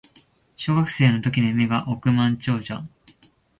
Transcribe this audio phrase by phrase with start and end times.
[0.57, 2.83] 小学生の時の夢が億万長者